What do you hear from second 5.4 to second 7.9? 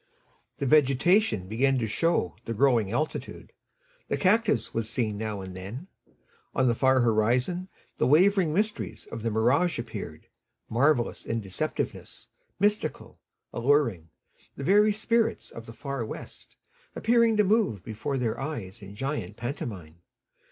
and then. On the far horizon